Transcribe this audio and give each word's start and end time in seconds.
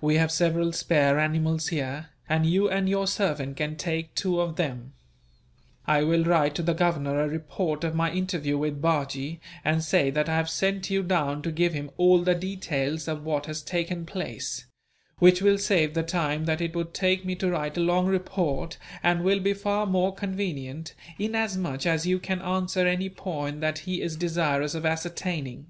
We 0.00 0.14
have 0.18 0.30
several 0.30 0.70
spare 0.70 1.18
animals 1.18 1.66
here, 1.70 2.10
and 2.28 2.46
you 2.46 2.70
and 2.70 2.88
your 2.88 3.08
servant 3.08 3.56
can 3.56 3.74
take 3.74 4.14
two 4.14 4.40
of 4.40 4.54
them. 4.54 4.92
I 5.84 6.04
will 6.04 6.22
write 6.22 6.54
to 6.54 6.62
the 6.62 6.74
Governor 6.74 7.20
a 7.20 7.26
report 7.28 7.82
of 7.82 7.92
my 7.92 8.12
interview 8.12 8.56
with 8.56 8.80
Bajee, 8.80 9.40
and 9.64 9.82
say 9.82 10.10
that 10.10 10.28
I 10.28 10.36
have 10.36 10.48
sent 10.48 10.90
you 10.90 11.02
down 11.02 11.42
to 11.42 11.50
give 11.50 11.72
him 11.74 11.90
all 11.96 12.22
the 12.22 12.36
details 12.36 13.08
of 13.08 13.24
what 13.24 13.46
has 13.46 13.60
taken 13.60 14.06
place; 14.06 14.66
which 15.18 15.42
will 15.42 15.58
save 15.58 15.94
the 15.94 16.04
time 16.04 16.44
that 16.44 16.60
it 16.60 16.76
would 16.76 16.94
take 16.94 17.24
me 17.24 17.34
to 17.34 17.50
write 17.50 17.76
a 17.76 17.80
long 17.80 18.06
report, 18.06 18.78
and 19.02 19.24
will 19.24 19.40
be 19.40 19.54
far 19.54 19.86
more 19.86 20.14
convenient, 20.14 20.94
inasmuch 21.18 21.84
as 21.84 22.06
you 22.06 22.20
can 22.20 22.40
answer 22.42 22.86
any 22.86 23.08
point 23.08 23.60
that 23.60 23.78
he 23.80 24.02
is 24.02 24.14
desirous 24.16 24.76
of 24.76 24.86
ascertaining. 24.86 25.66